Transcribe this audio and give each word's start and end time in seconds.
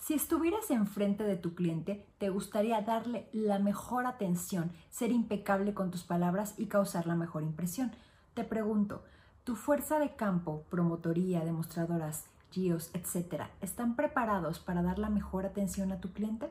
Si 0.00 0.14
estuvieras 0.14 0.70
enfrente 0.70 1.24
de 1.24 1.36
tu 1.36 1.54
cliente, 1.54 2.06
te 2.16 2.30
gustaría 2.30 2.80
darle 2.80 3.28
la 3.32 3.58
mejor 3.58 4.06
atención, 4.06 4.72
ser 4.88 5.12
impecable 5.12 5.74
con 5.74 5.90
tus 5.90 6.04
palabras 6.04 6.54
y 6.56 6.66
causar 6.66 7.06
la 7.06 7.14
mejor 7.14 7.42
impresión. 7.42 7.92
Te 8.32 8.42
pregunto, 8.42 9.04
¿tu 9.44 9.56
fuerza 9.56 9.98
de 9.98 10.16
campo, 10.16 10.64
promotoría, 10.70 11.44
demostradoras, 11.44 12.24
GIOS, 12.50 12.90
etcétera, 12.94 13.50
están 13.60 13.94
preparados 13.94 14.58
para 14.58 14.82
dar 14.82 14.98
la 14.98 15.10
mejor 15.10 15.44
atención 15.44 15.92
a 15.92 16.00
tu 16.00 16.12
cliente? 16.14 16.50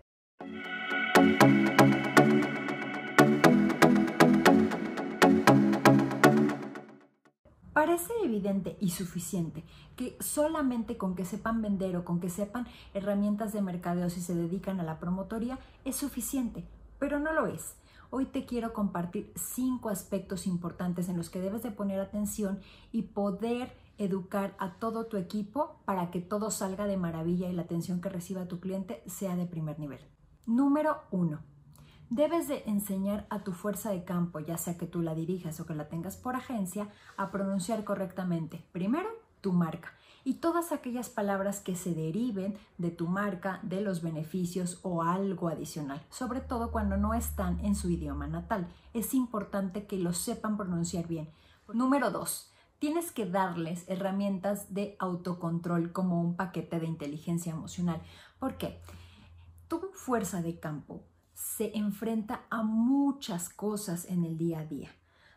Parece 7.79 8.11
evidente 8.25 8.75
y 8.81 8.89
suficiente 8.89 9.63
que 9.95 10.17
solamente 10.19 10.97
con 10.97 11.15
que 11.15 11.23
sepan 11.23 11.61
vender 11.61 11.95
o 11.95 12.03
con 12.03 12.19
que 12.19 12.29
sepan 12.29 12.67
herramientas 12.93 13.53
de 13.53 13.61
mercadeo 13.61 14.09
si 14.09 14.19
se 14.19 14.35
dedican 14.35 14.81
a 14.81 14.83
la 14.83 14.99
promotoría 14.99 15.59
es 15.85 15.95
suficiente, 15.95 16.65
pero 16.99 17.19
no 17.19 17.31
lo 17.31 17.47
es. 17.47 17.77
Hoy 18.09 18.25
te 18.25 18.45
quiero 18.45 18.73
compartir 18.73 19.31
cinco 19.37 19.87
aspectos 19.87 20.45
importantes 20.45 21.07
en 21.07 21.15
los 21.15 21.29
que 21.29 21.39
debes 21.39 21.63
de 21.63 21.71
poner 21.71 22.01
atención 22.01 22.59
y 22.91 23.03
poder 23.03 23.71
educar 23.97 24.57
a 24.59 24.73
todo 24.73 25.05
tu 25.05 25.15
equipo 25.15 25.79
para 25.85 26.11
que 26.11 26.19
todo 26.19 26.51
salga 26.51 26.85
de 26.85 26.97
maravilla 26.97 27.47
y 27.47 27.53
la 27.53 27.61
atención 27.61 28.01
que 28.01 28.09
reciba 28.09 28.49
tu 28.49 28.59
cliente 28.59 29.01
sea 29.05 29.37
de 29.37 29.45
primer 29.45 29.79
nivel. 29.79 30.01
Número 30.45 30.97
uno 31.11 31.39
Debes 32.09 32.47
de 32.47 32.63
enseñar 32.65 33.27
a 33.29 33.43
tu 33.43 33.53
fuerza 33.53 33.91
de 33.91 34.03
campo, 34.03 34.39
ya 34.39 34.57
sea 34.57 34.79
que 34.79 34.87
tú 34.87 35.03
la 35.03 35.13
dirijas 35.13 35.59
o 35.59 35.67
que 35.67 35.75
la 35.75 35.89
tengas 35.89 36.17
por 36.17 36.35
agencia, 36.35 36.89
a 37.17 37.29
pronunciar 37.29 37.83
correctamente. 37.83 38.65
Primero, 38.71 39.09
tu 39.41 39.53
marca 39.53 39.93
y 40.23 40.35
todas 40.35 40.71
aquellas 40.71 41.07
palabras 41.09 41.61
que 41.61 41.75
se 41.75 41.93
deriven 41.93 42.57
de 42.79 42.89
tu 42.89 43.07
marca, 43.07 43.59
de 43.61 43.81
los 43.81 44.01
beneficios 44.01 44.79
o 44.81 45.03
algo 45.03 45.49
adicional, 45.49 46.03
sobre 46.09 46.41
todo 46.41 46.71
cuando 46.71 46.97
no 46.97 47.13
están 47.13 47.63
en 47.63 47.75
su 47.75 47.91
idioma 47.91 48.25
natal. 48.25 48.67
Es 48.95 49.13
importante 49.13 49.85
que 49.85 49.97
lo 49.97 50.13
sepan 50.13 50.57
pronunciar 50.57 51.07
bien. 51.07 51.29
Número 51.71 52.09
dos, 52.09 52.51
tienes 52.79 53.11
que 53.11 53.27
darles 53.27 53.87
herramientas 53.87 54.73
de 54.73 54.95
autocontrol 54.97 55.91
como 55.91 56.19
un 56.21 56.35
paquete 56.35 56.79
de 56.79 56.87
inteligencia 56.87 57.51
emocional. 57.51 58.01
¿Por 58.39 58.57
qué? 58.57 58.81
Tu 59.67 59.79
fuerza 59.93 60.41
de 60.41 60.59
campo 60.59 61.03
se 61.39 61.71
enfrenta 61.77 62.41
a 62.49 62.63
muchas 62.63 63.47
cosas 63.49 64.05
en 64.05 64.25
el 64.25 64.37
día 64.37 64.59
a 64.59 64.65
día. 64.65 64.89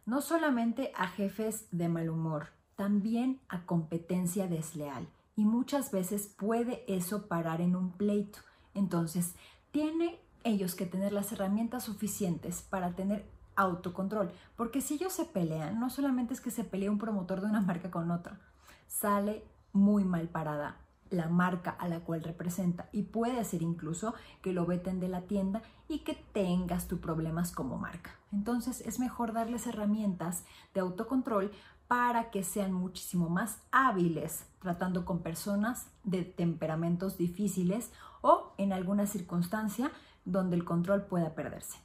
No 0.04 0.20
solamente 0.20 0.90
a 0.96 1.06
jefes 1.06 1.68
de 1.70 1.88
mal 1.88 2.10
humor, 2.10 2.48
también 2.74 3.40
a 3.48 3.64
competencia 3.66 4.48
desleal. 4.48 5.06
Y 5.36 5.44
muchas 5.44 5.92
veces 5.92 6.26
puede 6.26 6.84
eso 6.92 7.28
parar 7.28 7.60
en 7.60 7.76
un 7.76 7.92
pleito. 7.92 8.40
Entonces, 8.74 9.36
tienen 9.70 10.16
ellos 10.42 10.74
que 10.74 10.86
tener 10.86 11.12
las 11.12 11.30
herramientas 11.30 11.84
suficientes 11.84 12.62
para 12.62 12.96
tener 12.96 13.24
autocontrol. 13.54 14.32
Porque 14.56 14.80
si 14.80 14.94
ellos 14.94 15.12
se 15.12 15.24
pelean, 15.24 15.78
no 15.78 15.88
solamente 15.88 16.34
es 16.34 16.40
que 16.40 16.50
se 16.50 16.64
pelee 16.64 16.90
un 16.90 16.98
promotor 16.98 17.40
de 17.40 17.46
una 17.46 17.60
marca 17.68 17.92
con 17.92 18.10
otra, 18.10 18.40
sale 18.88 19.44
muy 19.72 20.02
mal 20.02 20.28
parada 20.28 20.78
la 21.12 21.28
marca 21.28 21.70
a 21.70 21.88
la 21.88 22.00
cual 22.00 22.22
representa 22.22 22.88
y 22.92 23.02
puede 23.02 23.44
ser 23.44 23.62
incluso 23.62 24.14
que 24.40 24.52
lo 24.52 24.66
veten 24.66 25.00
de 25.00 25.08
la 25.08 25.22
tienda 25.22 25.62
y 25.88 26.00
que 26.00 26.14
tengas 26.14 26.88
tus 26.88 27.00
problemas 27.00 27.52
como 27.52 27.78
marca. 27.78 28.10
Entonces 28.32 28.80
es 28.82 28.98
mejor 28.98 29.32
darles 29.32 29.66
herramientas 29.66 30.44
de 30.74 30.80
autocontrol 30.80 31.52
para 31.86 32.30
que 32.30 32.42
sean 32.42 32.72
muchísimo 32.72 33.28
más 33.28 33.58
hábiles 33.70 34.46
tratando 34.60 35.04
con 35.04 35.20
personas 35.20 35.88
de 36.04 36.24
temperamentos 36.24 37.18
difíciles 37.18 37.92
o 38.22 38.54
en 38.56 38.72
alguna 38.72 39.06
circunstancia 39.06 39.90
donde 40.24 40.56
el 40.56 40.64
control 40.64 41.02
pueda 41.02 41.34
perderse. 41.34 41.78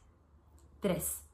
3 0.80 1.27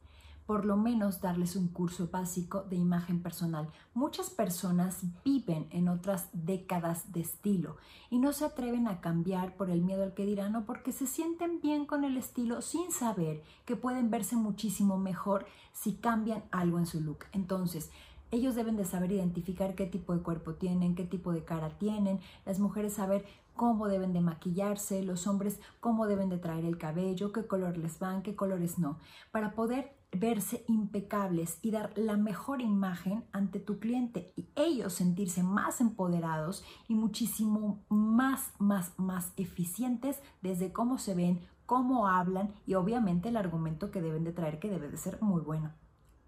por 0.46 0.66
lo 0.66 0.78
menos 0.78 1.22
darles 1.22 1.56
un 1.56 1.68
curso 1.68 2.10
básico 2.12 2.64
de 2.64 2.76
imagen 2.76 3.22
personal. 3.22 3.70
Muchas 3.94 4.30
personas 4.30 5.02
viven 5.24 5.68
en 5.72 5.88
otras 5.88 6.28
décadas 6.34 7.12
de 7.12 7.22
estilo 7.22 7.78
y 8.10 8.20
no 8.20 8.34
se 8.34 8.46
atreven 8.46 8.88
a 8.88 9.02
cambiar 9.02 9.56
por 9.56 9.70
el 9.70 9.82
miedo 9.82 10.04
al 10.04 10.14
que 10.14 10.26
dirán 10.26 10.56
o 10.56 10.66
porque 10.66 10.92
se 10.92 11.08
sienten 11.08 11.62
bien 11.62 11.86
con 11.86 12.04
el 12.04 12.18
estilo 12.18 12.62
sin 12.62 12.92
saber 12.92 13.42
que 13.66 13.76
pueden 13.76 14.12
verse 14.12 14.36
muchísimo 14.36 14.98
mejor 14.98 15.46
si 15.72 15.94
cambian 15.94 16.44
algo 16.52 16.78
en 16.80 16.86
su 16.86 17.00
look. 17.00 17.26
Entonces, 17.32 17.90
ellos 18.32 18.56
deben 18.56 18.78
de 18.78 18.86
saber 18.86 19.12
identificar 19.12 19.76
qué 19.76 19.86
tipo 19.86 20.16
de 20.16 20.24
cuerpo 20.24 20.56
tienen, 20.56 20.96
qué 20.96 21.04
tipo 21.04 21.32
de 21.32 21.44
cara 21.44 21.78
tienen, 21.78 22.20
las 22.46 22.60
mujeres 22.60 22.94
saber 22.94 23.26
cómo 23.56 23.88
deben 23.88 24.12
de 24.12 24.22
maquillarse, 24.22 25.04
los 25.04 25.28
hombres 25.28 25.60
cómo 25.80 26.08
deben 26.08 26.30
de 26.30 26.40
traer 26.40 26.66
el 26.66 26.80
cabello, 26.80 27.32
qué 27.32 27.46
color 27.46 27.78
les 27.78 28.00
van, 28.00 28.24
qué 28.24 28.36
colores 28.36 28.80
no, 28.80 28.98
para 29.32 29.54
poder 29.54 29.96
verse 30.14 30.64
impecables 30.68 31.58
y 31.62 31.72
dar 31.72 31.98
la 31.98 32.18
mejor 32.18 32.62
imagen 32.62 33.24
ante 33.32 33.60
tu 33.60 33.80
cliente 33.80 34.34
y 34.36 34.48
ellos 34.56 34.94
sentirse 34.94 35.44
más 35.44 35.82
empoderados 35.82 36.64
y 36.88 36.96
muchísimo 36.96 37.84
más, 37.90 38.52
más, 38.60 38.94
más 38.98 39.34
eficientes 39.38 40.22
desde 40.42 40.72
cómo 40.72 40.98
se 40.98 41.16
ven, 41.16 41.42
cómo 41.66 42.08
hablan 42.08 42.54
y 42.66 42.76
obviamente 42.76 43.30
el 43.30 43.38
argumento 43.38 43.92
que 43.92 44.02
deben 44.02 44.24
de 44.24 44.34
traer 44.34 44.60
que 44.60 44.70
debe 44.70 44.90
de 44.90 44.98
ser 44.98 45.22
muy 45.22 45.42
bueno. 45.42 45.72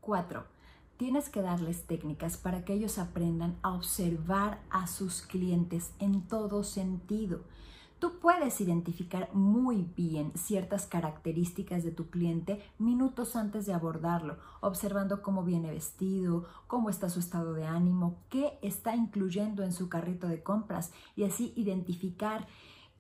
4. 0.02 0.46
Tienes 0.98 1.30
que 1.30 1.42
darles 1.42 1.86
técnicas 1.88 2.38
para 2.38 2.64
que 2.64 2.74
ellos 2.74 2.98
aprendan 2.98 3.58
a 3.62 3.74
observar 3.74 4.62
a 4.70 4.88
sus 4.88 5.22
clientes 5.22 5.92
en 6.00 6.22
todo 6.28 6.64
sentido. 6.64 7.42
Tú 8.00 8.20
puedes 8.20 8.60
identificar 8.60 9.30
muy 9.34 9.88
bien 9.96 10.34
ciertas 10.36 10.86
características 10.86 11.84
de 11.84 11.92
tu 11.92 12.10
cliente 12.10 12.62
minutos 12.78 13.36
antes 13.38 13.66
de 13.66 13.74
abordarlo, 13.74 14.38
observando 14.60 15.22
cómo 15.22 15.44
viene 15.44 15.72
vestido, 15.72 16.46
cómo 16.68 16.90
está 16.90 17.10
su 17.10 17.20
estado 17.20 17.54
de 17.54 17.66
ánimo, 17.66 18.18
qué 18.30 18.60
está 18.62 18.96
incluyendo 18.96 19.64
en 19.64 19.72
su 19.72 19.88
carrito 19.88 20.28
de 20.28 20.44
compras 20.44 20.92
y 21.16 21.24
así 21.24 21.54
identificar 21.56 22.48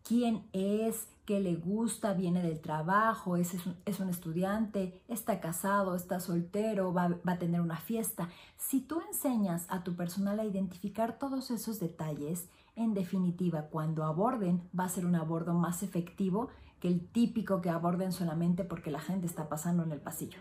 quién 0.05 0.43
es, 0.53 1.07
qué 1.25 1.39
le 1.39 1.55
gusta, 1.55 2.13
viene 2.13 2.43
del 2.43 2.61
trabajo, 2.61 3.35
es, 3.35 3.55
es, 3.85 3.99
un, 3.99 4.09
estudiante, 4.09 5.01
está 5.07 5.39
casado, 5.39 5.95
está 5.95 6.19
soltero, 6.19 6.93
va, 6.93 7.09
va 7.27 7.33
a 7.33 7.39
tener 7.39 7.59
una 7.59 7.77
fiesta. 7.77 8.29
Si 8.57 8.79
tú 8.79 9.01
enseñas 9.01 9.65
a 9.67 9.83
tu 9.83 9.95
personal 9.95 10.39
a 10.39 10.45
identificar 10.45 11.17
todos 11.17 11.49
esos 11.49 11.79
detalles, 11.79 12.47
en 12.75 12.93
definitiva, 12.93 13.63
cuando 13.63 14.03
aborden, 14.03 14.61
va 14.77 14.85
a 14.85 14.89
ser 14.89 15.05
un 15.05 15.15
abordo 15.15 15.53
más 15.53 15.81
efectivo 15.81 16.49
que 16.79 16.87
el 16.87 17.07
típico 17.07 17.61
que 17.61 17.71
aborden 17.71 18.11
solamente 18.11 18.63
porque 18.63 18.91
la 18.91 18.99
gente 18.99 19.25
está 19.25 19.49
pasando 19.49 19.83
en 19.83 19.91
el 19.91 20.01
pasillo. 20.01 20.37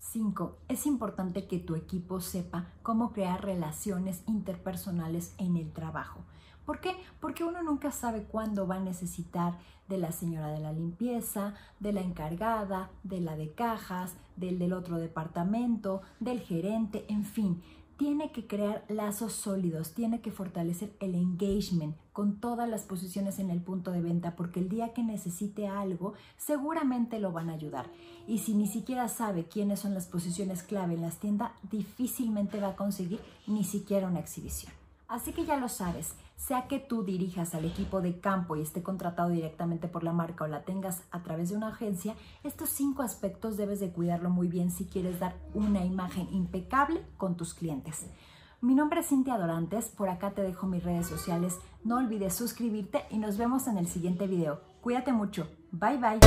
5. 0.00 0.56
Es 0.68 0.86
importante 0.86 1.46
que 1.46 1.58
tu 1.58 1.76
equipo 1.76 2.20
sepa 2.20 2.66
cómo 2.82 3.12
crear 3.12 3.44
relaciones 3.44 4.22
interpersonales 4.26 5.34
en 5.38 5.56
el 5.56 5.72
trabajo. 5.72 6.20
¿Por 6.64 6.80
qué? 6.80 6.96
Porque 7.20 7.44
uno 7.44 7.62
nunca 7.62 7.90
sabe 7.92 8.24
cuándo 8.24 8.66
va 8.66 8.76
a 8.76 8.80
necesitar 8.80 9.58
de 9.88 9.98
la 9.98 10.12
señora 10.12 10.48
de 10.48 10.60
la 10.60 10.72
limpieza, 10.72 11.54
de 11.80 11.92
la 11.92 12.00
encargada, 12.00 12.90
de 13.02 13.20
la 13.20 13.36
de 13.36 13.52
cajas, 13.52 14.14
del 14.36 14.58
del 14.58 14.72
otro 14.72 14.96
departamento, 14.98 16.02
del 16.20 16.40
gerente, 16.40 17.04
en 17.08 17.24
fin 17.24 17.62
tiene 18.00 18.32
que 18.32 18.46
crear 18.46 18.82
lazos 18.88 19.34
sólidos, 19.34 19.92
tiene 19.92 20.22
que 20.22 20.30
fortalecer 20.30 20.96
el 21.00 21.14
engagement 21.14 21.94
con 22.14 22.40
todas 22.40 22.66
las 22.66 22.84
posiciones 22.84 23.38
en 23.38 23.50
el 23.50 23.60
punto 23.60 23.92
de 23.92 24.00
venta, 24.00 24.36
porque 24.36 24.58
el 24.58 24.70
día 24.70 24.94
que 24.94 25.02
necesite 25.02 25.68
algo, 25.68 26.14
seguramente 26.38 27.20
lo 27.20 27.30
van 27.30 27.50
a 27.50 27.52
ayudar. 27.52 27.90
Y 28.26 28.38
si 28.38 28.54
ni 28.54 28.66
siquiera 28.66 29.06
sabe 29.08 29.44
quiénes 29.44 29.80
son 29.80 29.92
las 29.92 30.06
posiciones 30.06 30.62
clave 30.62 30.94
en 30.94 31.02
las 31.02 31.18
tiendas, 31.18 31.52
difícilmente 31.70 32.58
va 32.58 32.68
a 32.68 32.76
conseguir 32.76 33.20
ni 33.46 33.64
siquiera 33.64 34.08
una 34.08 34.20
exhibición. 34.20 34.72
Así 35.10 35.32
que 35.32 35.44
ya 35.44 35.56
lo 35.56 35.68
sabes, 35.68 36.14
sea 36.36 36.68
que 36.68 36.78
tú 36.78 37.02
dirijas 37.02 37.56
al 37.56 37.64
equipo 37.64 38.00
de 38.00 38.20
campo 38.20 38.54
y 38.54 38.60
esté 38.62 38.80
contratado 38.80 39.30
directamente 39.30 39.88
por 39.88 40.04
la 40.04 40.12
marca 40.12 40.44
o 40.44 40.46
la 40.46 40.62
tengas 40.62 41.02
a 41.10 41.24
través 41.24 41.50
de 41.50 41.56
una 41.56 41.70
agencia, 41.70 42.14
estos 42.44 42.68
cinco 42.70 43.02
aspectos 43.02 43.56
debes 43.56 43.80
de 43.80 43.90
cuidarlo 43.90 44.30
muy 44.30 44.46
bien 44.46 44.70
si 44.70 44.84
quieres 44.84 45.18
dar 45.18 45.34
una 45.52 45.84
imagen 45.84 46.28
impecable 46.30 47.04
con 47.16 47.36
tus 47.36 47.54
clientes. 47.54 48.06
Mi 48.60 48.76
nombre 48.76 49.00
es 49.00 49.08
Cintia 49.08 49.36
Dorantes, 49.36 49.88
por 49.88 50.08
acá 50.08 50.30
te 50.30 50.42
dejo 50.42 50.68
mis 50.68 50.84
redes 50.84 51.08
sociales, 51.08 51.58
no 51.82 51.96
olvides 51.96 52.32
suscribirte 52.32 53.02
y 53.10 53.18
nos 53.18 53.36
vemos 53.36 53.66
en 53.66 53.78
el 53.78 53.88
siguiente 53.88 54.28
video. 54.28 54.60
Cuídate 54.80 55.12
mucho, 55.12 55.48
bye 55.72 55.98
bye. 55.98 56.20